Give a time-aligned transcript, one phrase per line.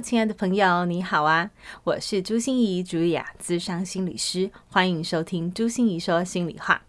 [0.00, 1.50] 亲爱的朋友，你好啊！
[1.84, 6.82] 我是朱芯仪，茱莉亚，咨商心理师，欢迎收听朱心怡说心里话。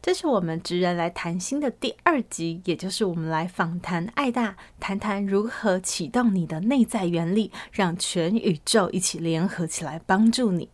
[0.00, 10.70] 这是我们职人来谈心的第二集，也就是我们来访谈爱大，谈谈如何启动你的内在原理，让全宇宙一起联合起来帮助你。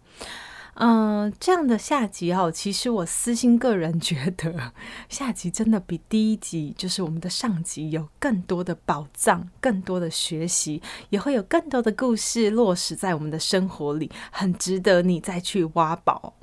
[0.74, 4.72] 嗯，这样的下集哦，其实我私心个人觉得，
[5.08, 10.80] 下集真的比第一集，就是我们的上集有更多的宝藏，更多的学习，
[11.10, 16.34] 也会有更多的故事落实在我们的生活里，很值得你再去挖宝。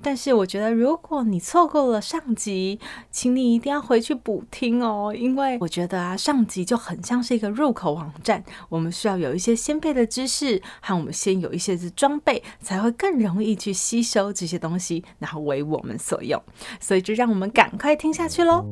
[0.00, 2.78] 但是我觉得，如果你错过了上集，
[3.10, 16.40] 请你一定要回去补听哦，因为我觉得啊，上集就很像是一个入口网站，我们需要有一些先辈的知识，和我们先有一些的装备，才会更容易去吸收这些东西，然后为我们所用。
[16.80, 18.64] 所以就让我们赶快听下去喽。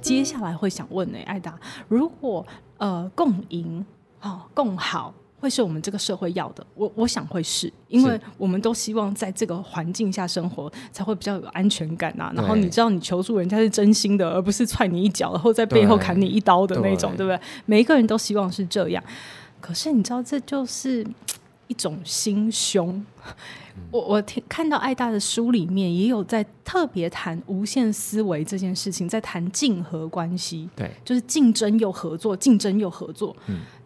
[0.00, 1.58] 接下来会想问呢，艾达，
[1.88, 2.44] 如果
[2.78, 3.86] 呃共赢，
[4.22, 5.14] 哦，共好。
[5.38, 12.32] 会是我们这个社会要的，我我想会是，因为我们都希望在这个环境下生活，才会比较有安全感呐。
[12.34, 17.40] 然后你知道，你求助人家是真心的，而不是踹你一脚，然后在背后砍你一刀的那种，对，对不对？
[17.66, 19.04] 每一个人都希望是这样。
[19.60, 21.06] 可是你知道，这就是
[21.66, 23.04] 一种心胸。
[23.90, 33.36] 我我听看到爱大的书里面也有在特别谈无限思维这件事情，在谈竞合关系，对，就是竞争又合作，竞争又合作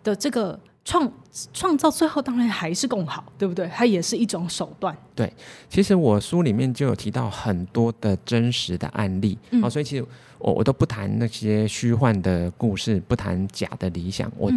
[0.05, 0.59] 的这个。
[0.91, 1.13] 嗯创
[1.53, 3.69] 创造最后当然还是更好，对不对？
[3.69, 4.97] 它也是一种手段。
[5.15, 5.33] 对，
[5.69, 10.05] 其实我书里面就有提到很多的真实的案例，嗯、哦，所以其实
[10.39, 14.53] 我我都不谈那些虚幻的故事，不谈假的理想，我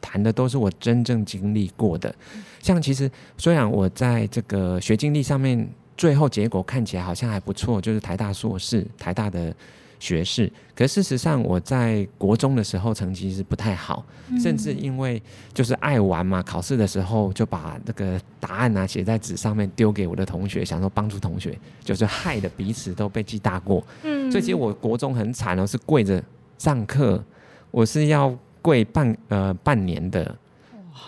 [0.00, 2.12] 谈的都是我真正经历过的。
[2.34, 9.54] 嗯、像其实虽然我在这个学经历上面，最后结果看起来好像还不错，就是台大硕士，台大的。
[9.98, 15.20] 学士，可事实上我在国中的时候成绩是不太好，嗯、甚至因为
[15.52, 23.84] 就是爱玩嘛，考试的时候就把那个答案啊写在纸上面丢给我的同学，想说帮助同学，就是害得彼此都被记大过。
[24.02, 26.22] 嗯，所以其实我国中很惨哦，是跪着
[26.58, 27.22] 上课，
[27.70, 30.36] 我是要跪半呃半年的。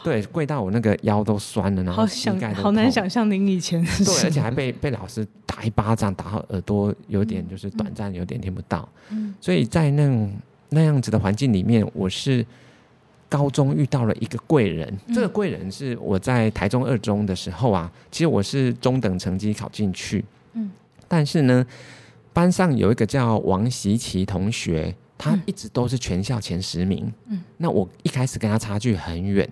[0.03, 2.65] 对，跪到我那个腰都酸了，然后膝盖都痛。
[2.65, 4.05] 好难想象您以前是。
[4.05, 8.89] 对，而且还被被老师打一巴掌，打到耳朵有点就是短暂，有点听不到。
[9.11, 10.33] 嗯，所以在那种
[10.71, 12.45] 那样子的环境里面，我是
[13.29, 14.89] 高中遇到了一个贵人。
[15.07, 20.25] 嗯、这个贵人是我在台中二中的时候啊，其实我是中等成绩考进去。
[20.55, 20.71] 嗯，
[21.07, 21.67] 但是呢，
[22.33, 27.13] 班上有一个叫王习琪同学，他一直都是全校前十名。
[27.27, 29.47] 嗯，那我一开始跟他差距很远。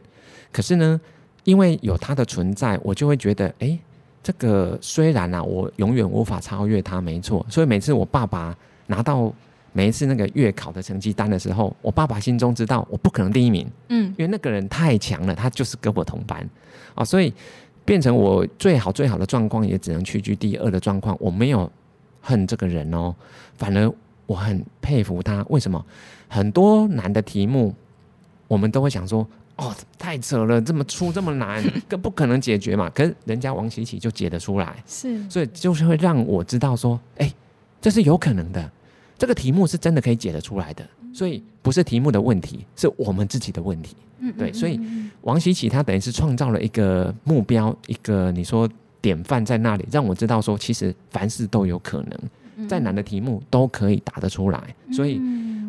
[0.53, 1.01] 可是呢，
[1.45, 3.79] 因为有他的存在，我就会觉得，哎，
[4.23, 7.45] 这个虽然啊，我永远无法超越他，没错。
[7.49, 8.57] 所以每次我爸爸
[8.87, 9.33] 拿到
[9.73, 16.49] 每一次那个月考的成绩单的时候，我爸爸心中知道我不可能第一名，嗯，因为那个人太强了，他就是跟我同班，
[16.95, 17.33] 啊，所以
[17.85, 21.17] 变成我最好最好的状况也只能屈居第二的状况。
[21.21, 21.71] 我没有
[22.21, 23.15] 恨这个人哦，
[23.57, 23.91] 反而
[24.27, 25.45] 我很佩服他。
[25.51, 25.85] 为什么？
[26.29, 27.75] 很多难的题目，
[28.49, 29.27] 我们都会想说。
[29.59, 32.89] 哦，太扯了，这么粗这么难， 更不可能解决嘛。
[32.91, 37.35] 可是人家王喜喜就解得出来，是，所以就是会让我知道说，哎、欸，
[37.81, 38.71] 这是有可能的，
[39.19, 40.89] 这个题目是真的可以解得出来的。
[41.13, 43.97] 所以不是题目的问题，是我们自己的问题。
[44.21, 44.81] 嗯，对，所以
[45.23, 48.69] 王喜喜他等于是创造了一个目标，一个你说
[49.01, 52.01] 典范在那里，让我知道说，其实凡事都有可
[52.57, 54.63] 能，再难的题目都可以答得出来。
[54.93, 55.21] 所以。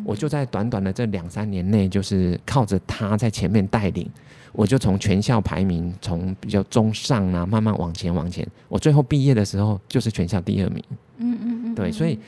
[0.04, 4.08] 我就在短短的这两三年内，就是靠着他在前面带领，
[4.52, 8.46] 我就从全校排名从比较中上啊，慢慢往前往前。
[8.68, 10.82] 我最后毕业的时候就是全校第二名。
[11.18, 11.74] 嗯嗯嗯。
[11.74, 12.18] 对，所以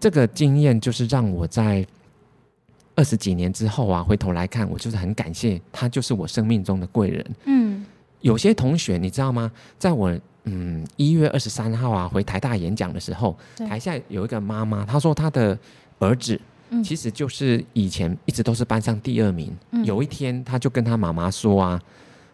[0.00, 1.86] 这个经验就是让我在
[2.94, 7.26] 二十几年之后啊，回头来看，我就是很感谢他，就是我生命中的贵人。
[7.44, 7.84] 嗯。
[8.20, 9.50] 有些同学你知道吗？
[9.78, 10.12] 在我
[10.44, 15.56] 嗯一月二十三号啊回台大演讲的时候，台下有一个妈妈，她说她的
[15.98, 16.40] 儿子。
[16.84, 19.56] 其实就是以前一直都是班上第二名。
[19.70, 21.80] 嗯、有一天，他就跟他妈妈说：“啊，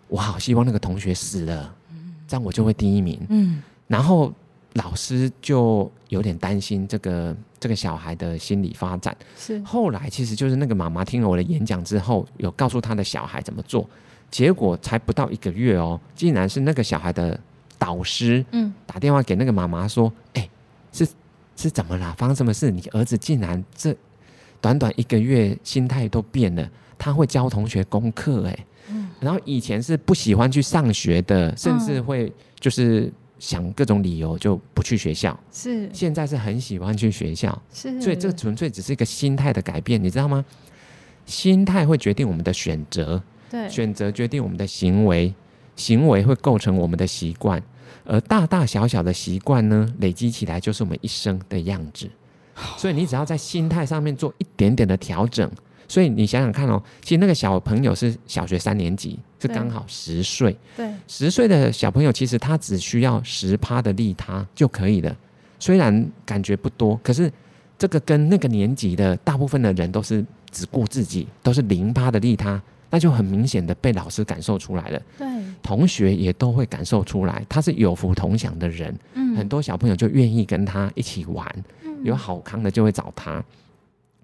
[0.08, 1.74] 我好希望那个同学死了，
[2.26, 4.32] 这样我就会第一名。”嗯，然后
[4.74, 9.16] 老师就有点担心这个这个小孩的心理发展。
[9.36, 13.88] 是后来其实就是那个妈妈听了我的演讲之后，有告诉他的小孩怎么做，
[14.30, 17.38] 结果才不到一个月哦，竟然是那个小孩的
[17.78, 20.50] 导师嗯打电话给那个妈妈说，哎、嗯，
[20.92, 21.08] 是
[21.56, 22.12] 是怎么啦？
[22.18, 22.70] 发生什么事？
[22.70, 23.94] 你儿子竟然这
[24.64, 26.66] 短短一个月心态都变了，
[26.96, 33.12] 他会教同学功课哎，嗯，然后以前是不喜欢去上学的，甚至会就是。
[33.40, 40.42] 想各种理由就不去学校，是现在是很喜欢去学校，是，所以这纯粹只是一个心态的改变，你知道吗？
[41.26, 45.34] 心态会决定我们的选择，对，选择决定我们的行为，
[45.76, 47.62] 行为会构成我们的习惯，
[48.06, 52.08] 而大大小小的习惯呢，累积起来就是我们一生的样子。
[52.76, 55.50] 所以你只要在心态上面做一点点的调整。
[55.86, 60.56] 所以你想想看哦，其实那个小朋友是小学三年级，是刚好十岁。
[60.74, 65.14] 对，十岁的小朋友其实他只需要十趴的利他就可以了。
[65.60, 67.30] 虽然感觉不多，可是
[67.78, 75.00] 这个跟那个年级的大部分的人都是只顾自己，都是零趴的利他，那就很明显的被老师感受出来了。
[75.18, 75.26] 对，
[75.62, 78.98] 同学也都会感受出来，他是有福同享的人。
[79.12, 81.46] 嗯，很多小朋友就愿意跟他一起玩，
[82.04, 83.42] 有好康的就会找他。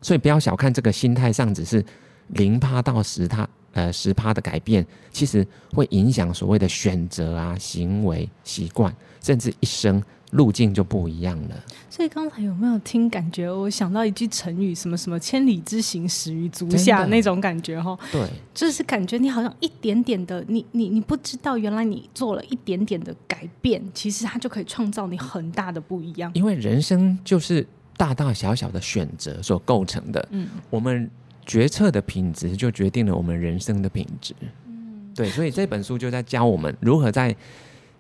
[0.01, 1.85] 所以不要小看这个心态上只是
[2.29, 3.49] 零趴到十趴，
[3.81, 11.57] 呃十趴的改变，其实会影响所谓的选择啊、行为习惯，甚至一生路径就不一样了。
[11.89, 13.51] 所以刚才有没有听感觉？
[13.51, 17.99] 我想到一句成语，什么什么千里之行，始于足下那种感觉哈。
[18.13, 26.31] 对，就是感觉你好像一点点的，你你你不知道，原来你做了一点点的改变，其实它就可以创造你很大的不一样。
[26.35, 27.67] 因为人生就是。
[27.97, 31.11] 大大小小的选择所构成的，嗯，我们
[31.51, 34.33] 决策的品质就决定了我们人生的品质，
[34.69, 37.35] 嗯，对，所以这本书就在教我们如何在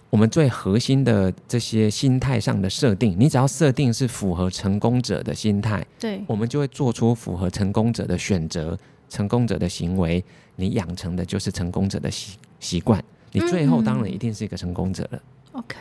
[0.08, 10.24] 我们最核心的这些心态上的设定，你只要设定是符合成功者的心态，对，我们就会做出符合成功者的选择，成功者的行为，
[10.54, 15.20] 你养成的就是成功者的习习惯，你最后当然一定是一个成功者了。
[15.52, 15.76] OK，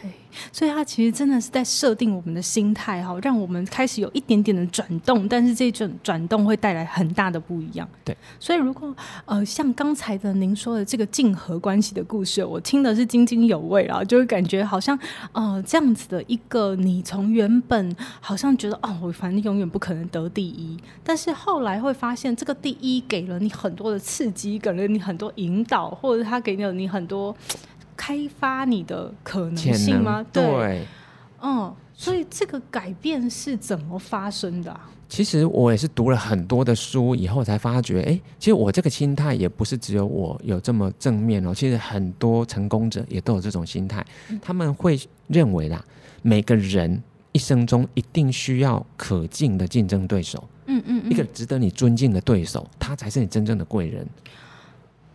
[0.52, 7.88] 所以他其实真的是在设定我们的心态哈，让我们开始有一点点的转动，但是这种转动会带来很大的不一样。
[8.04, 8.96] 对，所以如果
[9.26, 14.98] 呃像刚才的您说的这个竞合关系的故事，我听的是津津有味啊，就会感觉好像
[15.34, 27.36] 呃这样子的一个你从原本好像觉得哦，我反正永远不可能得第一，但是后来会发现这个第一给了你很多的刺激，给了你很多引导，或者他给了你很多。
[28.00, 30.26] 开发你的可能性吗？
[30.32, 30.88] 对，对
[31.42, 34.90] 嗯，所以这个改变是怎么发生的啊？
[35.10, 41.54] 其实我也是读了很多的书以后才发觉，哎，其实我这个心态也不是只有我有这么正面哦。
[41.54, 44.98] 其实很多成功者也都有这种心态，嗯，他们会
[45.28, 45.84] 认为啦，
[46.22, 47.04] 每个人
[47.34, 54.08] 一生中一定需要可敬的竞争对手，嗯嗯，嗯，一个值得你尊敬的对手，他才是你真正的贵人。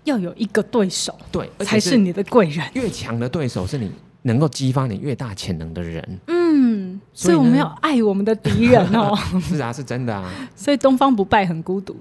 [0.05, 2.65] 要有一个对手，对，才是你的贵人。
[2.75, 3.91] 越强的对手是你
[4.23, 6.21] 能够激发你越大潜能的人。
[6.29, 9.17] 嗯，所以我们要爱我们的敌人哦。
[9.43, 10.31] 是啊，是真的啊。
[10.55, 11.97] 所以东方不败很孤独，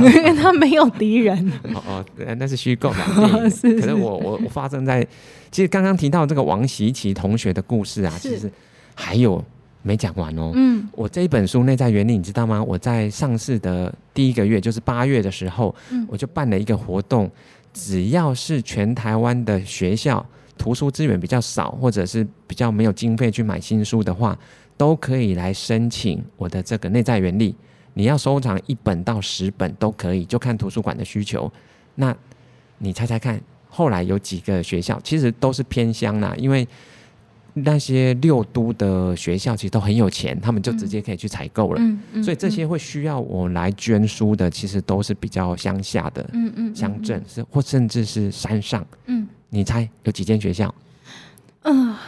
[0.00, 1.52] 因为他没有敌人。
[1.74, 2.04] 哦哦，
[2.38, 3.50] 那是虚构的。
[3.50, 5.06] 是，可是我我我发生在，
[5.50, 8.50] 其实刚刚提到这个王习琪同学的故事啊，其实
[8.94, 9.44] 还有。
[9.84, 10.50] 没讲完哦。
[10.54, 12.60] 嗯，我这一本书《内在原理》，你知道吗？
[12.64, 17.30] 我在上市的第一个月，就是八月的时候，嗯，我就办了一个活动，
[17.74, 20.24] 只要是全台湾的学校
[20.56, 24.36] 图书资源比较少，或者是比较没有经费去买新书的话，
[24.78, 27.52] 都可以来申请我的这个《内在原理》。
[27.92, 31.52] 你要收藏一本到十本都可以，就看图书馆的需求。
[31.96, 32.16] 那
[32.78, 36.66] 你猜猜看，后来有几个学校其实都是偏乡啦，因为。
[37.56, 41.80] 那些六都的学校其实都很有钱，他们就直接可以去采购了。
[41.80, 46.28] 嗯嗯嗯、所以这些会需要我来捐书的，其实都是比较乡下的
[46.74, 48.84] 乡镇，是、嗯嗯、或甚至是山上。
[49.06, 50.74] 嗯，你猜有几间学校？
[51.62, 51.98] 嗯、呃，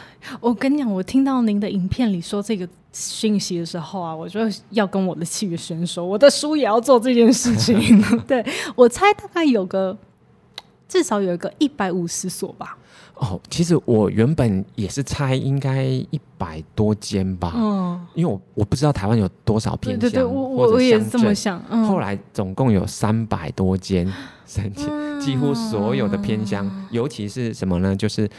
[0.41, 8.03] 我跟你讲，我听到您的影片里说这个讯息的时候啊，我就要跟我的契约选手，我的书也要做这件事情。
[8.27, 9.97] 对，我猜大概有个
[10.89, 12.77] 至少有一个一百五十所吧。
[13.19, 21.61] 哦，其实我原本也是猜应该一百多间吧，嗯，因为我我不知道台湾有多少偏乡，对对对，我我也是这么想。
[21.69, 24.05] 嗯、后来总共有三百多间
[24.45, 27.95] 申请，嗯、几乎所有的偏乡，嗯、尤其是什么呢？
[27.95, 28.29] 就是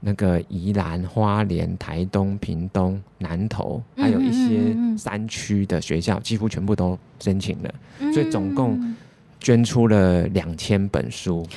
[0.00, 7.74] 那个宜兰、花莲、台东、屏东、南投，还有一些山区的学校，几乎全部都申请了，
[8.12, 8.94] 所以总共
[9.40, 11.40] 捐出了两千本书。
[11.40, 11.48] 哇！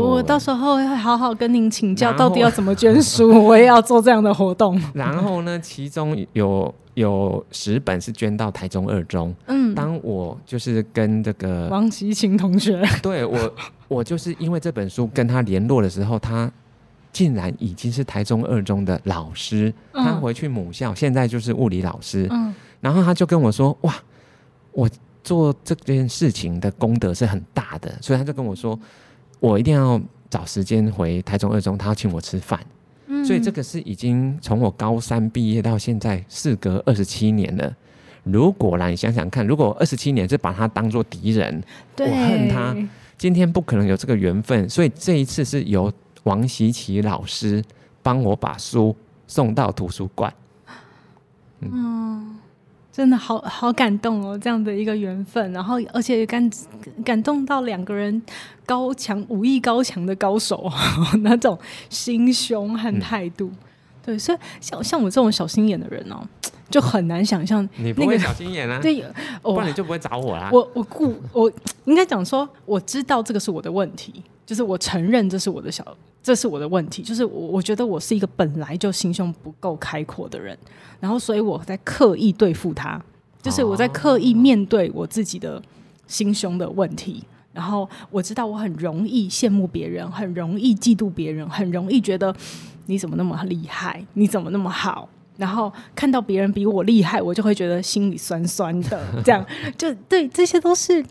[0.00, 4.80] 我到时候会好好跟您请教，到底要怎么捐书， 我也要做这样的活动。
[4.92, 9.34] 然后呢，其中有有十本是捐到台中二中。
[9.46, 13.54] 嗯，当我就是跟这个王希清同学，对我，
[13.88, 16.50] 我就是因为这本书跟他联络的时候，他
[17.12, 22.26] 竟然已经是台中二中的老师，他回去母校，现在就是物理老师。
[22.30, 23.94] 嗯，然后他就跟我说：“哇，
[24.72, 24.88] 我。”
[25.24, 28.78] 做这件事情的功德是很大的，所以他就跟我说，
[29.44, 32.58] 我一定要找时间回台中二中，他要请我吃饭。
[33.08, 37.76] 嗯，所以这个是已经从我高三毕业到现在，事隔二十七年了。
[38.22, 41.62] 如果啦，你想想看，如果二十七年是把他当做敌人，
[41.98, 42.74] 我恨他，
[43.18, 44.66] 今天不可能有这个缘分。
[44.66, 47.62] 所以这一次是由王习奇老师
[48.02, 48.96] 帮我把书
[49.26, 50.32] 送到图书馆。
[51.60, 51.70] 嗯。
[51.70, 52.38] 嗯
[52.96, 56.48] 真的好好感动哦，这样的一个缘分，然后而且感
[57.04, 58.22] 感动到两个人
[58.64, 60.70] 高强武艺高强的高手
[61.22, 61.58] 那种
[61.90, 63.58] 心胸和态度，嗯、
[64.06, 66.24] 对，所以像像我这种小心眼的人哦，
[66.70, 69.04] 就很难想象、 那个、你不会小心眼啊， 对，
[69.42, 70.48] 不然你就不会找我啦。
[70.52, 71.50] 我我故我
[71.86, 75.84] 应该讲说，我知道这个是我的问题，就是我承认这是我的小。
[76.24, 80.56] 这是我的问题，就是我我觉得我是一个本来就心胸不够开阔的人，
[80.98, 82.98] 然后所以我在刻意对付他，
[83.42, 85.62] 就是我在刻意面对我自己的
[86.06, 92.34] 心胸的问题，然后我知道我很容易羡慕别人，很容易嫉妒别人，很容易觉得
[92.86, 99.44] 你怎么那么厉害，你怎么那么好，然后看到别人比我厉害，我就会觉得心里酸酸的，这样
[99.76, 101.04] 就对，这些都是，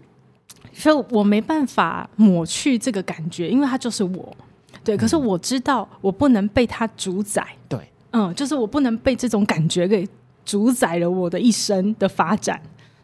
[0.74, 4.36] 所以我没办法抹去这个感觉，因为他就是我。
[4.84, 7.46] 对，可是我知道我不能被他主宰。
[7.70, 7.80] 对，
[8.12, 10.08] 嗯，就是我不能被这种感觉给
[10.44, 12.62] 主宰了我的一生的发展。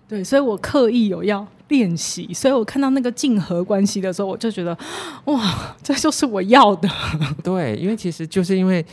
[0.08, 2.34] 对，所以我刻意有要练习。
[2.34, 4.78] 所以我看到那个竞合关系的时候，我就觉得，
[5.26, 6.90] 哇，这就是我要的。
[7.44, 8.84] 对，因为其实就是因为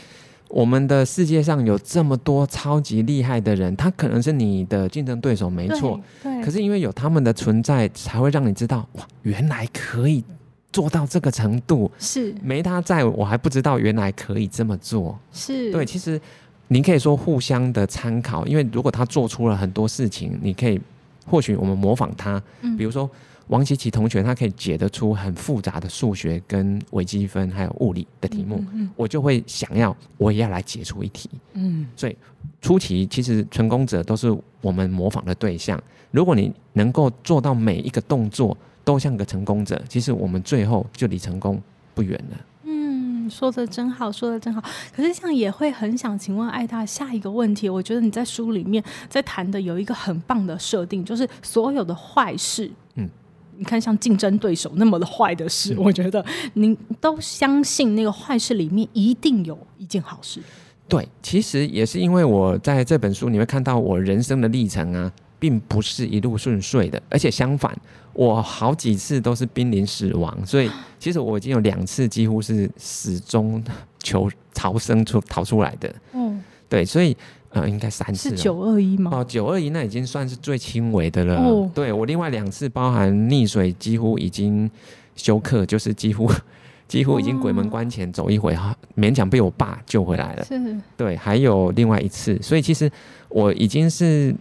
[0.47, 5.99] 我们的世界上有这么多超级厉害的人，他可能是你的竞争对手，没错。
[6.23, 6.31] 对。
[6.35, 6.43] 对。
[6.45, 10.23] 可是因为有他们的存在，才会让你知道，哇，原来可以。
[10.77, 15.17] 做到这个程度是没他在，我还不知道原来可以这么做。
[15.33, 16.21] 是对，其实
[16.67, 20.79] 您可以说互相的参考，因为如果他做出了很多事情，你可以
[21.25, 22.39] 或许我们模仿他。
[22.61, 23.09] 嗯，比如说
[23.47, 31.27] 王琪琪同学，他可以解得出很复杂的数学跟微积分还有物理的题目，嗯嗯，我就会想要我也要来解出一题。
[31.53, 32.15] 嗯，所以
[32.61, 34.31] 初期其实成功者都是
[34.61, 35.81] 我们模仿的对象。
[36.11, 38.55] 如果你能够做到每一个动作，
[38.87, 41.61] 都像个成功者，其实我们最后就离成功
[41.93, 42.37] 不远了。
[42.63, 44.63] 嗯，说的真好，说的真好。
[44.95, 47.67] 可是这样也会很想请问艾大下一个问题。
[47.67, 53.09] 我觉得你在书里面在谈的有一个很棒的设定，就是所有的坏事，嗯，
[53.57, 60.39] 你看像竞争对手那么的坏的事，嗯，我觉得您都相信那个坏事里面一定有一件好事。
[60.87, 65.11] 对，其实也是因为我在这本书你会看到我人生的历程啊。
[65.39, 67.71] 并不是一路顺遂的，而且相反，
[68.17, 73.63] 我好几次都是濒临死亡，所以其实我已经有两次几乎是死中
[73.99, 75.93] 求逃生出逃出来的。
[76.13, 77.15] 嗯，对，所以
[77.51, 78.29] 呃，应该三次。
[78.29, 79.11] 是九二一吗？
[79.13, 81.35] 哦，九二一那已经算是最轻微的了。
[81.35, 84.67] 哦，对我另外两次包含溺水，几乎已经
[85.15, 86.27] 休克，就是几乎
[86.89, 90.43] 几乎已经鬼门关前走一回哈，勉强被我爸救回来了。
[90.43, 92.91] 是，对，还有另外一次，所以其实
[93.29, 94.35] 我已经是。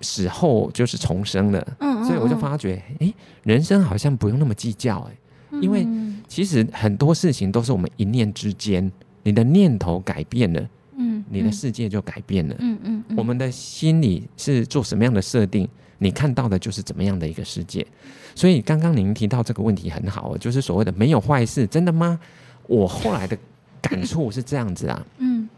[0.00, 5.86] 死后就是重生了，嗯，所以我就发觉，哎、欸，人生好像不用那么计较，哎，因为
[6.26, 8.90] 其实很多事情都是我们一念之间，
[9.22, 17.86] 你的念头改变了，嗯，你的世界就改变了，嗯嗯，我们的心里是做什么样的设定，你看到的就是怎么样的一个世界。
[18.34, 22.20] 所以刚刚您提到这个问题很好，就是所谓的没有坏事，真的吗？
[22.68, 23.36] 我后来的
[23.82, 25.48] 感触是这样子啊，嗯，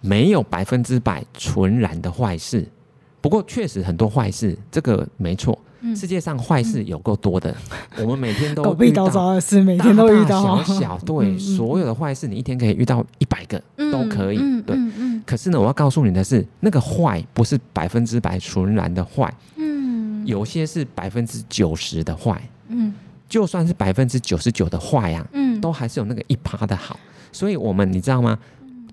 [0.00, 2.64] 没有百分之百纯然的坏事。
[3.20, 5.58] 不过确实很多坏事，这个没错。
[5.82, 7.50] 嗯、世界上坏事有够多的，
[7.96, 10.98] 嗯、我们每天都遇到的事，每天都遇到大大小小。
[11.06, 14.38] 对，所有的坏事，你一天可以遇到一百个、嗯、都可以。
[14.38, 19.32] 嗯、对、嗯嗯，可是呢，我要告诉你的是，那个坏不是百分之百纯然的坏。
[19.56, 22.38] 嗯，有些是百分之九十的坏。
[22.68, 22.92] 嗯，
[23.26, 27.00] 就算是百分之九十九的坏呀，嗯，都还是有那个一趴的好。
[27.32, 28.38] 所以我们你知道吗？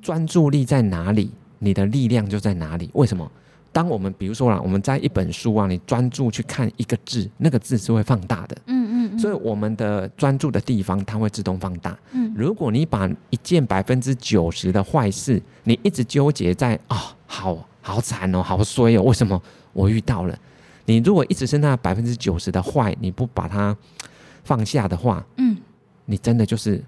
[0.01, 2.89] 专注力在哪里，你的力量就在哪里。
[2.93, 3.29] 为什么？
[3.71, 8.57] 当我们比如说啦，我们在一本书啊，你专注去看一个字，那个字是会放大的。
[8.65, 9.19] 嗯嗯，嗯。
[9.19, 11.97] 所以我们的专注的地方，它会自动放大。
[12.11, 12.33] 嗯。
[12.35, 19.41] 如果你把一件百分之九十的坏事，你一直纠结在啊、哦，好好惨哦，好衰哦，为什么
[19.73, 20.37] 我遇到了？
[20.85, 23.75] 你如果一直是那百分之九十的坏，你不把它
[24.43, 25.57] 放下的话，嗯，
[26.05, 26.81] 你真的就是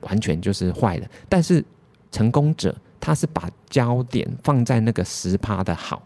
[0.00, 1.06] 完全就是坏了。
[1.28, 1.62] 但是
[2.10, 6.00] 成功者他是把焦点放在那个十趴的好，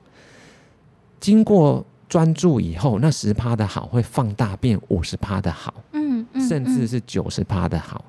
[1.20, 8.02] 经过专注以后，那十趴的好会放大变五十趴的好，嗯，甚至是九十趴的好。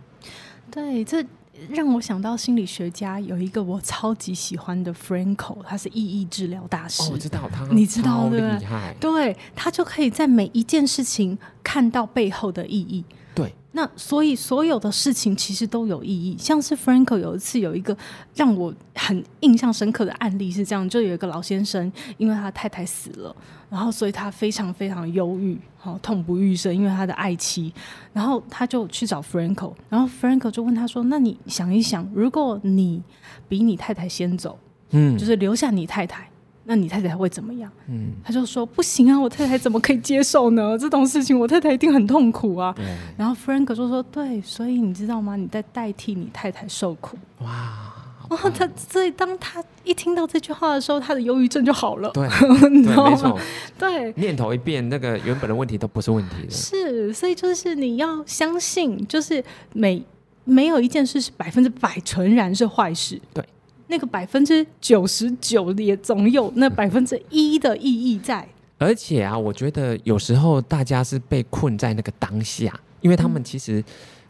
[0.72, 1.24] 对，这。
[1.72, 7.01] 让我想到心理学家有一个我超级喜欢的 Franco，他是意义治疗大师。
[7.01, 8.96] 哦，我知道他，你知道对厉害。
[9.00, 13.03] 对，他就可以在每一件事情看到背后的意义。
[13.77, 16.36] 对，那所以所有的事情其实都有意义。
[16.39, 17.96] 像是 Frankl 有一次有一个
[18.36, 23.36] 让我很印象深刻的案例是这样，就有一个老先生，因为他太太死了。
[23.69, 27.74] 然后，所以他非常非常忧郁，好痛不欲生，因为他的爱妻。
[28.13, 33.03] 然后他就去找 Frankl，然后 Frankl 就问他说：“那你想一想，如果你
[33.50, 34.57] 比你太太先走，
[34.91, 36.29] 嗯，就是留下你太太，
[36.67, 40.77] 那你太太会怎么样？”嗯，他就说：“不行啊，我太太怎么可以接受呢？
[40.77, 42.75] 这种事情，我太太一定很痛苦啊。”
[43.17, 45.36] 然后 Frankl 就说：“对，所以你知道吗？
[45.36, 47.93] 你在代替你太太受苦。”哇。
[48.29, 52.12] 然后他，所以当他一听到这句话的时候，他的忧郁症就好了。
[52.13, 52.27] 对，
[52.69, 53.33] 你知道吗？
[53.79, 56.50] 对，念头一变，那个原本的问题都不是问题了。
[56.50, 60.03] 是，所以就是你要相信，就是每
[60.43, 63.17] 没有一件事是百分之百纯然是坏事。
[63.33, 63.41] 对，
[63.88, 68.48] 那个百分之九十九也总有那百分之一的意义在。
[68.77, 73.84] 而且啊，我觉得有时候大家是被困在那个当下，因为他们其实。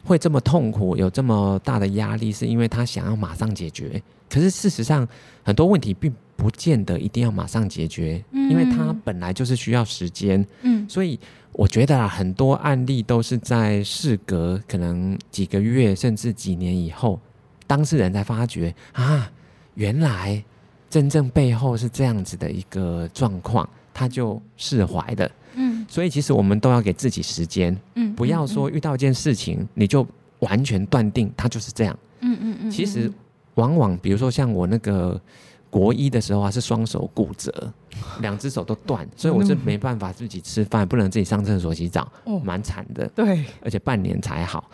[0.05, 4.01] 会这么痛苦，有这么大的压力，是因为他想要马上解决。
[4.29, 5.05] 可是事实上，
[5.43, 10.45] 很多问题并不见得一定要马上解决，嗯、因为他本来就是需要时间。
[10.61, 11.19] 嗯，所以
[11.51, 17.19] 我觉得啊，很多案例都是在事隔可能几个月甚至几年以后，
[17.65, 19.29] 当事人才发觉啊，
[19.77, 20.43] 原来
[20.89, 25.31] 真正背后是这样子的一个状况，他就释怀了。
[25.53, 30.05] 嗯，所以其实我们都要给自己时间，嗯，不要说遇到一件事情你就
[30.39, 32.71] 完全断定它就是这样，嗯嗯嗯。
[32.71, 33.11] 其实
[33.53, 35.19] 往往比如说像我那个
[35.69, 37.71] 国一的时候啊，是双手骨折，
[38.21, 43.07] 两只手都断，所以我是没办法自己吃饭，不能自己上厕所洗澡，哦，蛮惨的。
[43.09, 44.69] 对，而且半年才好。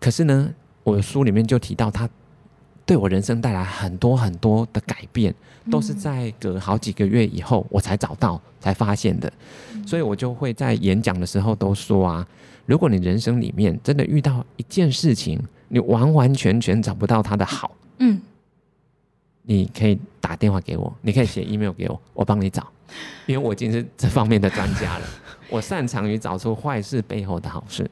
[0.00, 0.50] 可是呢，
[0.82, 2.08] 我的书里面就提到他。
[2.86, 5.34] 对我人生带来很多很多的改变，
[5.70, 9.30] 都是在隔好几个月以后我才找到、才发现的。
[9.84, 12.26] 所以我就会在演讲的时候都说啊，
[12.64, 18.20] 如果你人生里面真的遇到一件事情，你完完全全找不到它的好，嗯，
[19.42, 22.64] 你可以打电话给我，你可以写 email 给我，我帮你找，
[23.26, 25.06] 因为我已经是这方面的专家了，
[25.50, 27.90] 我擅长于找出坏事背后的好事。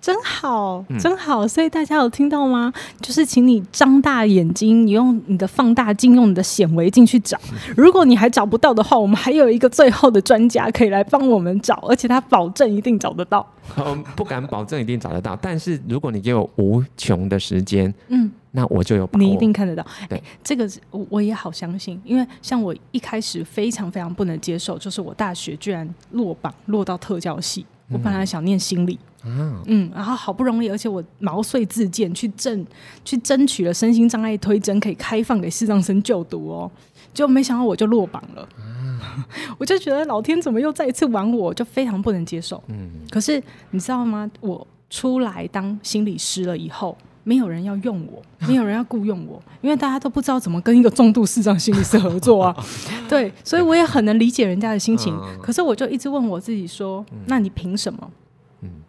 [0.00, 2.72] 真好，真好，所以大家有听到吗？
[3.02, 7.38] 就是请你张大眼睛，你用你的放大镜，用你的显微镜去找。
[7.76, 13.46] 如果你还找不到的话，我们还有一个最后的专家可以来帮我们找，而且他保证一定找得到。
[13.76, 19.84] 嗯，不敢保证一定找得到，但是如果你给我无穷的时间，嗯，那我就有把握，你一定看得到。
[20.08, 28.98] 对，欸，这个我我也好相信，因为像我一开始非常非常不能接受，就是我大学居然落榜落到特教系，我本来想念心理。
[29.24, 32.64] 嗯嗯，然后好不容易，而且我毛遂自荐去争
[33.04, 36.70] 去争取了身心障碍推甄可以开放给视障生就读哦，
[37.12, 38.42] 就没想到我就落榜了。
[38.56, 39.26] 啊、
[39.58, 42.62] 我就觉得老天怎么又再一次玩我，就非常不能接受。
[42.68, 44.30] 嗯，可是你知道吗？
[44.40, 46.96] 我出来当心理师了以后，
[47.28, 52.56] 没有人要用我， 没有人要雇佣我，因为大家都不知道怎么跟一个重度视障心理师合作啊。
[53.06, 55.14] 对，所以我也很能理解人家的心情。
[55.42, 58.10] 可是我就一直问我自己说：那你凭什么？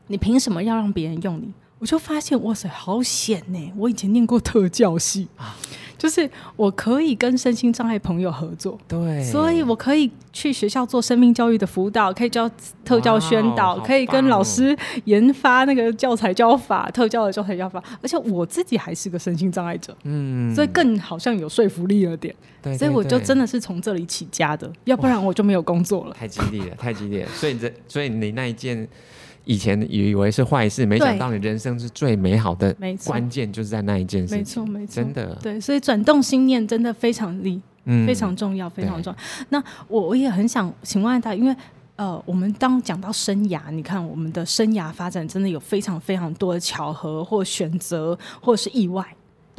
[0.07, 1.51] 你凭什么要让别人用你？
[1.79, 3.71] 我就发现，哇塞，好险呢！
[3.75, 5.55] 我以前念过特教系啊，
[5.99, 12.49] 就是我可以跟身心障碍朋友合作，对，所以我可以去学校做生命教育的辅导，可以教
[12.85, 26.15] 特教宣导，可以跟老师研发那个教材教法，特教的教材教法，而且我自己还是个身心障碍者，嗯，所以更好像有说服力了点，对，所以我就真的是从这里起家的，要不然我就没有工作了。
[26.17, 28.87] 太激烈了，太激烈了，所以这，所以你那一件。
[29.49, 32.73] 以前以为是坏事，没想到你人生是最美好的。
[32.77, 34.37] 没错关键就是在那一件事情。
[34.37, 35.35] 没错，没错，真的。
[35.41, 39.19] 对，所以转动心念真的非常厉，嗯，非常重要，非常重要。
[39.49, 41.55] 那我我也很想请问他，因为
[41.95, 49.03] 呃，我们当讲到生涯，你看我们的生涯发展真的有非常非常多的巧合或选择，或者是意外。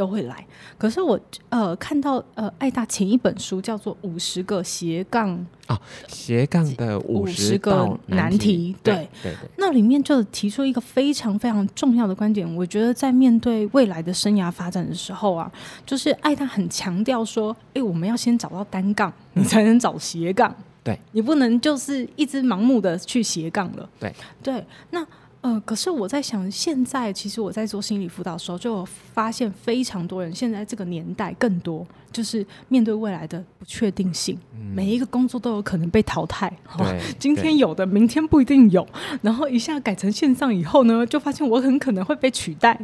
[0.01, 0.47] 都会来，
[0.79, 5.29] 可是我呃看到呃爱大前一本书叫做《五十个斜杠》
[5.69, 8.95] 哦，斜杠的五十个难题，对。
[8.95, 15.53] 对，对对，那里面就提出一个非常非常重要的观点，我觉得在面对未来的生涯发展的时候啊，
[15.85, 24.15] 就是爱大很强调说，哎，我们要先找到单杠，你才能找斜杠，对，你不能就是一直盲目的去斜杠了，对。
[24.43, 25.07] 对，那。
[25.43, 36.53] 嗯、呃，可是我在想，现在其实我在做心理辅导的时候，就发现非常多人现在这个年代更多，就是面对未来的不确定性，嗯、每一个工作都有可能被淘汰。
[36.77, 38.87] 对， 今天有的，明天不一定有。
[39.23, 42.79] 然后一下改成线上以后呢，就发现我很可能会被取代。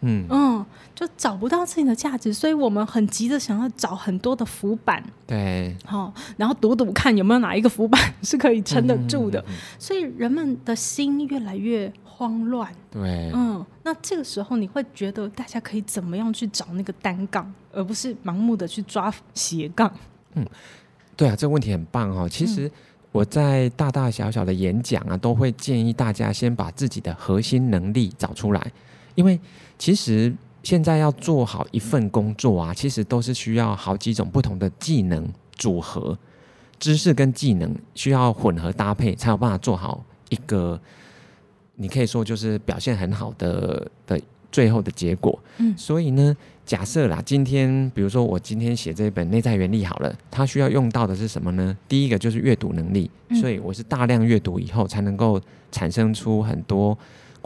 [0.00, 0.26] 嗯。
[0.30, 12.72] 嗯，就找不到自己的价值，所以我们很急着想要找很多的浮板，对，好、哦，然后赌赌看有没有哪一个浮板是可以撑得住的，嗯嗯嗯嗯，所以人们的心越来越慌乱。
[12.90, 19.92] 对，嗯，那这个时候你会觉得大家可以怎么样去找那个单杠，而不是盲目的去抓斜杠？
[20.34, 20.44] 嗯，
[21.16, 22.28] 对啊，这个问题很棒哦。
[22.28, 22.70] 其实
[23.12, 28.72] 我在大大小小的演讲啊，都会建议大家先把自己的核心能力找出来，
[29.18, 29.38] 因为。
[29.80, 36.18] 其实现在要做好一份工作啊，其实都是需要好几种不同的技能组合，
[36.80, 40.76] 知识跟技能需要混合搭配，才有办法做好一个，
[41.76, 45.38] 你可以说就是表现很好的的最后的结果。
[45.58, 51.78] 嗯，所以呢，假设啦，今天比如说我今天写这一本《内在原理》好了，它需要用到的是什么呢？
[51.88, 53.08] 第一个就是阅读能力，
[53.40, 56.98] 所以我是大量阅读以后才能够产生出很多。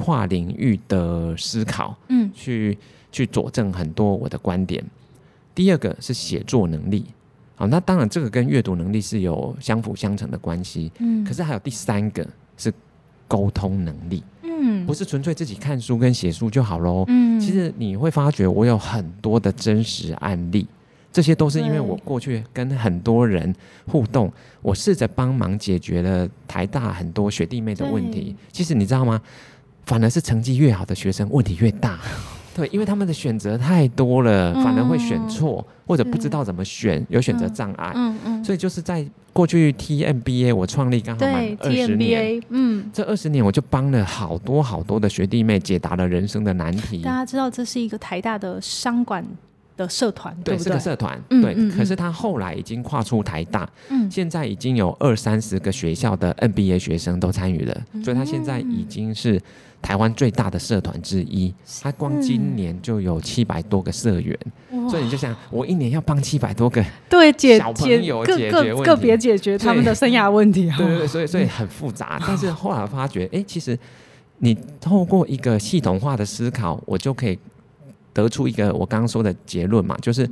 [0.03, 2.77] 跨领域的思考，嗯，去
[3.12, 4.83] 去佐证很多我的观点。
[5.55, 7.05] 第二个是写作能力，
[7.55, 11.25] 好，那当然这个跟阅读能力是有相辅相成的关系，嗯。
[11.25, 12.73] 可是还有第三个是
[13.29, 17.38] 沟通能力，嗯，不是纯粹自己看书跟写书就好喽，嗯。
[17.38, 20.67] 其实你会发觉我有很多的真实案例，
[21.12, 23.55] 这些都是因为我过去跟很多人
[23.87, 28.35] 互动，我试着帮忙解决了台大很多学弟妹的问题。
[28.51, 29.21] 其实你知道吗？
[29.85, 31.99] 反而是成绩越好的学生问题越大，
[32.55, 37.92] 对，因为他们的选择太多了，反而会选错、嗯、或者不知道怎么选，有选择障碍。
[37.95, 46.99] 嗯嗯，所以就是在过去 TMBA 我创立刚好满二十年，嗯，这二十年我就帮了好多好多的学弟妹解答了人生的难题。
[47.03, 49.27] 大家知道这是一个台大的商管
[49.75, 51.55] 的社团，对，是个社团，对。
[51.71, 59.40] 可是他后来已经跨出台大，嗯，现在已经有二三十个学校的 MBA 学生都参与了，所以他现在已经是
[59.83, 61.53] 台湾最大的社团之一。
[61.83, 64.38] 他光今年就有七百多个社员，
[64.88, 68.03] 所以你就想，我一年要帮七百多个对解解
[68.51, 72.18] 决问题，个别解决他们的生涯问题，对对 对，所以所以很复杂。
[72.27, 73.79] 但是后来发觉，哎，其实
[74.38, 77.38] 你透过一个系统化的思考，我就可以。
[78.14, 80.29] 得出一个我刚刚说的结论嘛，就是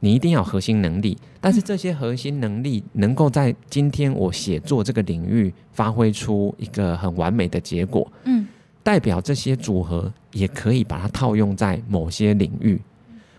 [0.00, 8.46] 你一定要核心能力，但是这些核心能力能够在今天我写作这个领域发挥出一个很完美的结果，嗯，
[8.82, 12.80] 代表这些组合也可以把它套用在某些领域，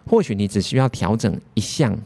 [0.05, 1.97] 或许你只需要调整一项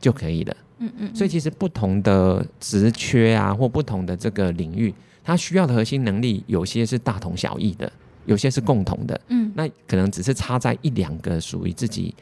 [0.00, 7.90] 就可以了，嗯嗯，所以其实不同的职缺啊，或不同的这个领域，它需要的核心能力有些是大同小异的。
[8.26, 12.14] 有些是共同的，嗯，那可能只是差在一两个属于自己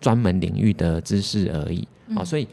[0.00, 2.46] 专门领域的知识而已，好，所以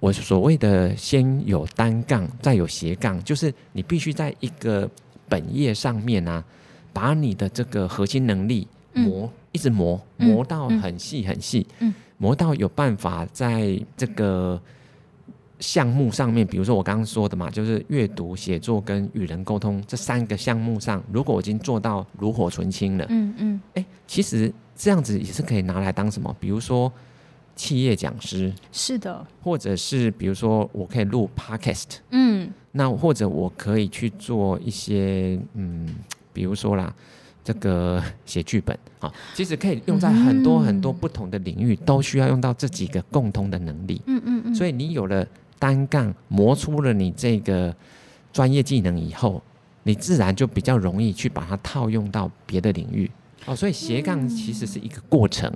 [0.00, 4.88] 我所谓的先有单杠，再有斜杠，就是你必须在一个
[5.28, 6.44] 本业上面啊，
[6.92, 11.66] 把你的这个核心能力磨，一直磨，磨到很细很细，
[12.18, 14.60] 磨到有办法在这个。
[15.64, 26.36] 项目上面，比如说我刚刚说的嘛，就是阅读、写作跟与人沟通这三个项目上，如果我已经做到炉火纯青了，嗯嗯，哎、欸，其实这样子也是可以拿来当什么？
[26.38, 26.92] 比如说
[27.56, 35.88] 企业讲师，是的，或者是比如说我可以录 podcast，嗯，那或者我可以去做一些，嗯，
[36.34, 36.94] 比如说啦，
[37.42, 45.26] 这个写剧本啊，其实可以用在很多很多不同的领域，都需要用到这几个共通的能力，嗯嗯嗯，所以你有了。
[45.58, 47.74] 单杠磨出了你这个
[48.32, 49.42] 专业技能以后，
[49.82, 53.10] 你自然就比较容易去把它套用到别的领域
[53.46, 53.54] 哦。
[53.54, 55.50] 所以斜杠其实是一个过程，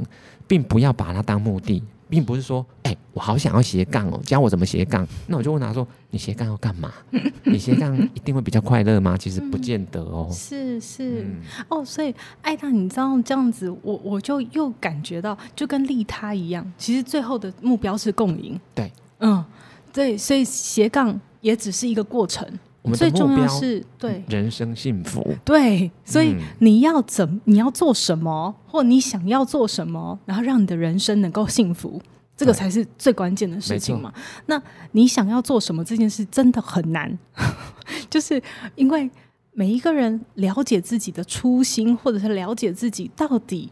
[0.47, 5.07] 并不要把它当目的，并不是说，哎、欸，我好想要斜杠哦，教我怎么斜杠。
[5.27, 6.93] 那我就问他说，你斜杠要干嘛？
[7.45, 9.17] 你斜杠一定会比较快乐吗？
[9.17, 10.29] 其实不见得哦。
[10.31, 18.61] 是是、嗯、哦，所以艾达，你知道这样子，我我就又感觉到，就跟利他一样，其实最后的目标是共赢。
[18.75, 19.45] 对，嗯。
[19.93, 22.47] 对，所以斜杠也只是一个过程。
[22.83, 25.35] 我们最重要是对人生幸福。
[25.45, 32.01] 对，所以你要怎你要做什么，或你想要做什么，然后让你的人生能够幸福，
[32.37, 34.13] 这个才是最关键的事情嘛。
[34.47, 37.19] 那你想要做什么这件事真的很难，
[38.09, 38.41] 就是
[38.77, 39.11] 因为
[39.53, 43.71] 每一个人了解自己的初心，或者是了解自己到底。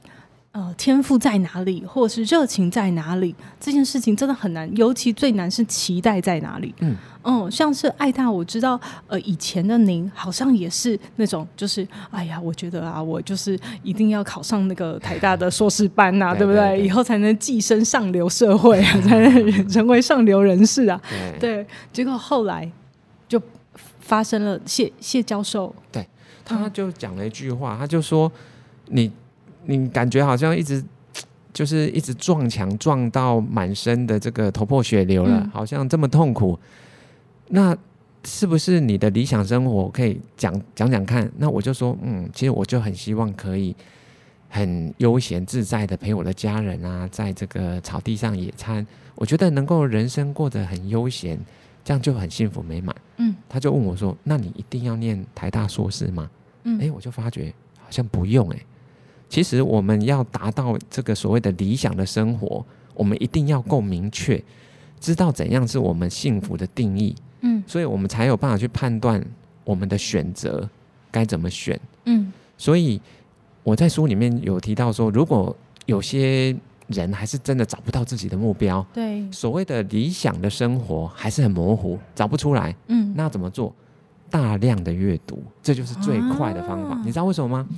[0.56, 3.34] 呃，天赋在哪里，或者是热情在哪里？
[3.60, 6.74] 这件事情真的很难，尤其最难是期待在哪里。
[6.78, 16.82] 嗯嗯，像是爱大，我知道，呃，以前的您好像也是那种，就是哎呀，我觉得啊，我就是一定要考上那个台大的硕士班呐、啊，对不对？
[16.82, 20.98] 以后才能跻身上流社会啊，才能 成为上流人士啊。
[21.10, 22.66] 对，对，结果后来
[23.28, 23.38] 就
[24.00, 26.08] 发生了谢谢教授，对，
[26.46, 28.32] 他就讲了一句话，他就说
[28.86, 29.12] 你。
[29.66, 30.82] 你感觉好像一直
[31.52, 36.58] 就是一直撞墙，撞到满身的这个头破血流了，嗯，好像这么痛苦。
[37.48, 37.76] 那
[38.24, 41.30] 是不是你的理想生活可以讲讲讲看？
[41.38, 43.74] 那我就说，嗯，其实我就很希望可以
[44.48, 48.86] 很悠闲自在的陪我的家人啊，在这个草地上野餐。
[49.14, 51.38] 我觉得能够人生过得很悠闲，
[51.82, 52.94] 这样就很幸福美满。
[53.16, 56.28] 嗯，他就问我说：“那你一定要念台大硕士吗？”
[56.64, 58.58] 嗯，哎，我就发觉好像不用哎。
[59.28, 64.42] 其实我们要达到这个所谓的理想的生活，我们一定要够明确，
[65.00, 67.14] 知道怎样是我们幸福的定义。
[67.40, 69.24] 嗯，所以我们才有办法去判断
[69.64, 70.68] 我们的选择
[71.10, 71.78] 该怎么选。
[72.04, 73.00] 嗯，所以
[73.62, 75.54] 我在书里面有提到说，如果
[75.86, 82.74] 有些人还是真的找不到自己的目标，对，所谓的理想的生活还是很模糊，找不出来。
[82.86, 83.74] 嗯，那怎么做？
[84.28, 86.96] 大量的阅读，这就是最快的方法。
[86.96, 87.68] 啊，你知道为什么吗？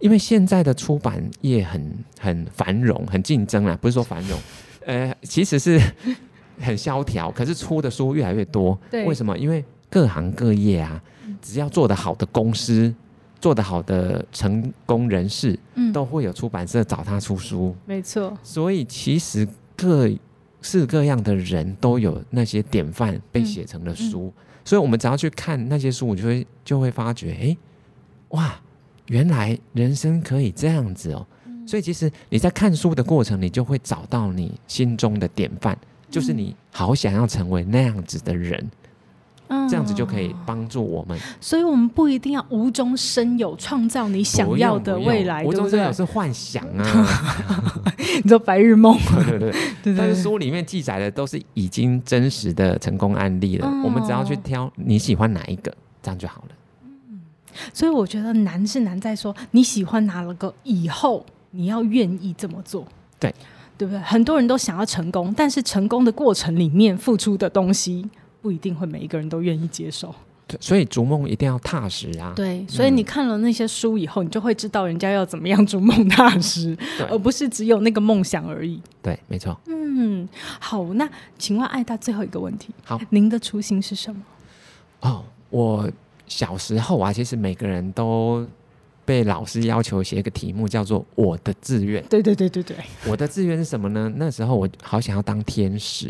[0.00, 4.38] 因为现在的出版业很很繁荣，很竞争啊，不是说繁荣，
[4.86, 5.80] 呃，其实是
[6.60, 7.30] 很萧条。
[7.30, 9.36] 可是出的书越来越多，对，为什么？
[9.38, 11.00] 因为各行各业啊，
[11.42, 12.92] 只要做得好的公司，
[13.40, 17.74] 做得好的成功人士，嗯，都会有出版社找他出书。
[17.84, 18.36] 没错。
[18.42, 20.08] 所以其实各
[20.62, 24.32] 式各样的人都有那些典范被写成了书，嗯嗯，
[24.64, 27.56] 所以我们只要去看那些书，我就会就会发觉，哎，
[28.30, 28.60] 哇！
[29.10, 31.26] 原来人生可以这样子哦，
[31.66, 35.76] 所以其实你在看书的过程，你就会找到你心中的典范，
[36.08, 38.70] 就是你好想要成为那样子的人，
[39.68, 41.18] 这样子就可以帮助我们。
[41.40, 45.42] 所以，我们不一定要无中生有，创造你想要的未来。
[45.42, 47.44] 无中生有是幻想啊，
[48.22, 48.96] 你说白日梦？
[49.26, 49.96] 对对 对。
[49.96, 56.54] 但是书里面记载的都是已经真实的成功案例了，我们只要去挑你喜欢哪一个，这样就好了。
[57.72, 62.86] 所以我觉得难是难在说你喜欢哪了个以后你要愿意这么做，
[63.18, 63.34] 对
[63.76, 64.00] 对不对？
[64.00, 68.08] 很多人都想要成功，但是成功的过程里面付出的东西
[68.40, 70.14] 不一定会每一个人都愿意接受。
[70.46, 72.32] 对，所以逐梦一定要踏实啊。
[72.36, 76.76] 对，所以你看了那些书以后，你就会知道人家要怎么样逐梦踏实，
[77.08, 78.80] 而不是只有那个梦想而已。
[79.00, 79.58] 对，没错。
[79.66, 81.08] 嗯，好，那
[81.38, 84.22] 请问艾大最后一个问题，好，您的初心是什么？
[85.00, 85.90] 哦，我。
[86.30, 88.46] 小时候啊，其实每个人都
[89.04, 92.00] 被老师要求写一个题目，叫做“我的志愿”。
[92.08, 92.76] 对对对对对，
[93.08, 94.10] 我的志愿是什么呢？
[94.14, 96.08] 那时候我好想要当天使，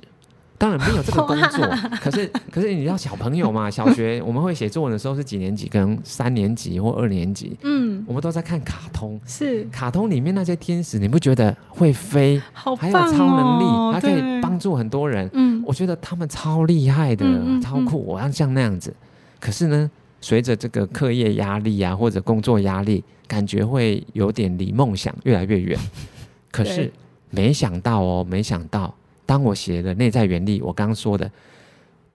[0.58, 1.66] 当然没有这个工作。
[2.02, 3.70] 可是，可是你知道小朋友嘛？
[3.72, 5.68] 小学我们会写作文的时候是几年级？
[5.68, 7.56] 可能三年级或二年级。
[7.62, 12.38] 嗯，我们都在看卡通，是卡通里面那些天使，你不觉得会飞？
[12.52, 15.30] 好哦，还有超能力，还可以帮助很多人。
[15.32, 18.94] 嗯，我觉得他们超厉害的，嗯嗯，超酷，我要像那样子。
[19.40, 19.90] 可是呢？
[20.20, 25.78] 随着这个课业压力啊，或者工作压力，感觉会有点离梦想越来越远。
[26.50, 26.92] 可是
[27.30, 31.30] 没想到哦，没想到，当我写了内在原力，我刚刚说的，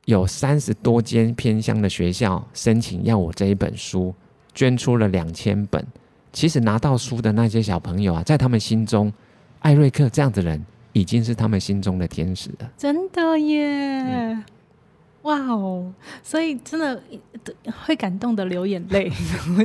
[0.05, 4.13] 有三十多间偏乡的学校申请要我这一本书，
[4.53, 5.85] 捐出了两千本。
[6.33, 9.11] 其实拿到书的那些小朋友啊，在他们心中，
[9.59, 12.69] 艾瑞克这样的人已经是他们心中的天使了。
[12.77, 13.65] 真的耶！
[14.03, 14.43] 嗯
[15.25, 15.91] 哇哦！
[16.23, 17.01] 所以真的
[17.83, 19.11] 会感动的流眼泪。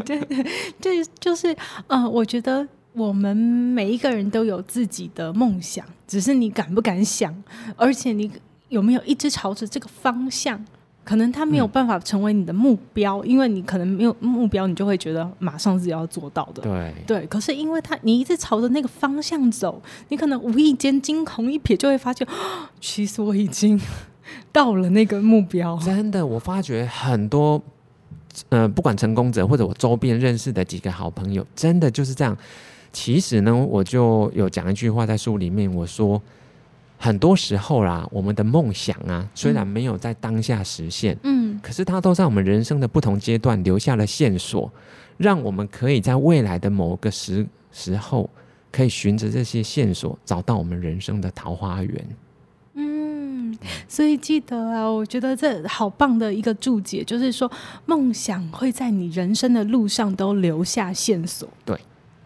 [0.05, 0.19] 对
[0.81, 1.55] 对，就就是
[1.87, 7.35] 呃，我觉得我们每一个人都有自己的梦想，只是你敢不敢想，
[7.77, 8.31] 而且你
[8.71, 10.65] 有没有一直朝着这个方向？
[11.05, 16.63] 可能他没有办法成为你的目标，嗯、因为你可能没有目标，你就会觉得马上自己要做到的。
[16.63, 22.27] 对对，可是因为他你一直朝着那个方向走，你可能无意间惊鸿一瞥就会发现，
[22.81, 23.79] 其实我已经。
[24.53, 27.63] 到了那个目标，真的，我发觉很多，
[28.49, 32.37] 呃，不管成功者或者我周边认识的几个好朋友，真的就是这样。
[32.93, 36.21] 其实呢，我就有讲一句话在书里面，我说，
[36.99, 44.69] 很多时候啦，我们的梦想啊，虽然没有在当下实现，嗯，可是它都在我们人生的不同阶段留下了线索，
[45.17, 48.29] 让我们可以在未来的某个时时候，
[48.73, 52.05] 可以循着这些线索，找到我们人生的桃花源。
[53.89, 57.51] 所以记得啊，我觉得这好棒的一个注解，就是说
[57.87, 61.49] 梦想会在你人生的路上都留下线索。
[61.65, 61.79] 对，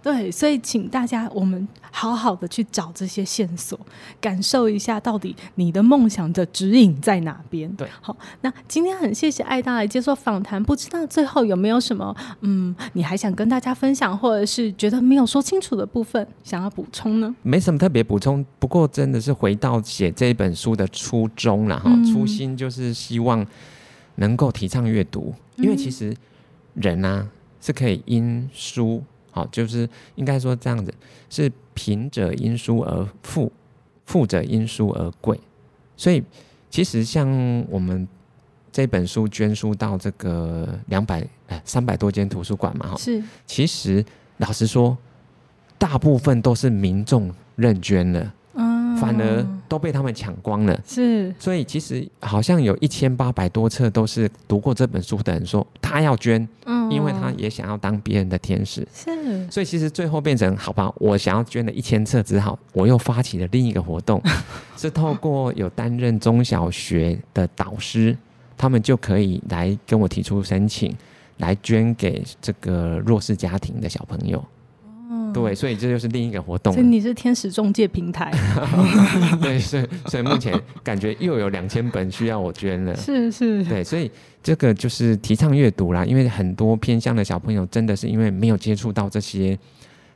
[0.05, 3.79] 对，所以请大家我们好好的去找这些线索，
[4.21, 7.75] 感受一下到底你的梦想的指引在哪边。
[7.75, 17.35] 对，好，那今天很谢谢艾大来接受访谈，不知道最后有没有什么嗯，你还想跟大家分享，或者是觉得没有说清楚的部分想要补充呢？
[17.41, 23.43] 没什么特别补充，不过真的是回到写这本书的初衷了哈，嗯、初心就是希望
[24.17, 26.15] 能够提倡阅读，因为其实
[26.75, 27.27] 人啊
[27.59, 29.03] 是可以因书。
[29.35, 30.95] 好，就是应该说这样子，
[31.29, 33.51] 是贫者因书而富，
[34.07, 35.39] 富者因书而贵。
[35.97, 36.23] 所以
[36.71, 37.29] 其实像
[37.69, 38.07] 我们
[38.71, 43.21] 这本书捐书到这个两百呃三百多间图书馆嘛，哈，是。
[43.45, 44.05] 其实
[44.37, 44.97] 老实说，
[45.77, 48.33] 大部分都是民众认捐了。
[48.97, 59.11] 反而都被他们抢光了，是，所以其实好像有一千八百多册都是读过这本书的人说他要捐，嗯，因为他也想要当别人的天使，是，
[59.51, 64.23] 所以其实最后变成好吧，我想要捐了一千册，只好我又发起了另一个活动，
[64.77, 68.17] 是透过有担任中小学的导师，
[68.57, 70.95] 他们就可以来跟我提出申请，
[71.39, 74.45] 来捐给这个弱势家庭的小朋友。
[75.35, 76.73] 对，所以这就是另一个活动。
[76.73, 78.31] 所以你是天使中介平台。
[79.43, 82.95] 对，所以所以目前感觉又有两千本需要我捐了。
[82.97, 83.63] 是是。
[83.65, 84.11] 对，所以
[84.43, 89.59] 这个就是提倡阅读啦，因为很多偏乡的小朋友真的是因为没有接触到这些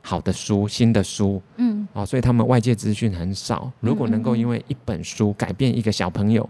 [0.01, 3.71] 好的书、新的书，嗯，哦，所以他们外界资讯很少。
[3.81, 6.49] 如果能够因为一本书改变一个小朋友。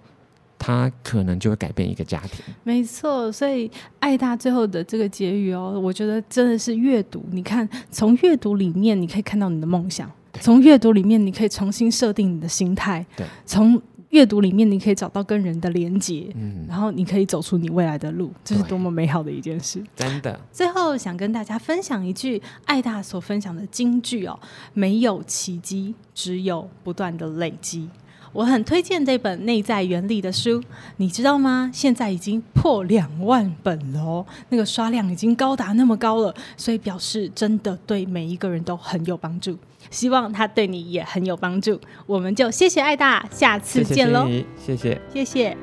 [0.59, 3.31] 他可能就会改变一个家庭，没错。
[3.31, 7.23] 所以爱大最后的这个结语哦，我觉得真的是阅读。
[7.31, 13.03] 你看，从阅读里面你可以看到你的梦想，从阅读里面你可以重新设定你的心态，
[13.45, 19.81] 从阅读里面你可以找到跟人的连接，嗯，然后你可以走出你未来的路，这是多么美好的一件事。
[19.95, 20.37] 真的。
[20.51, 24.37] 最后想跟大家分享一句爱大所分享的金句哦：
[24.73, 27.87] 没有奇迹，只有不断的累积。
[28.31, 30.63] 我很推荐这本《内在原理》的书，
[30.97, 31.69] 你知道吗？
[31.73, 39.57] 现在已经破两万本了哦，那个刷量已经高达那么高了，所以表示真的对每一个人都很有帮助。
[39.89, 41.79] 希望他对你也很有帮助。
[42.05, 44.27] 我们就谢谢爱大，下次见喽！
[44.57, 45.57] 谢谢，谢谢。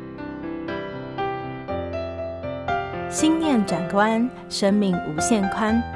[3.08, 5.95] 心念转关，生命无限宽。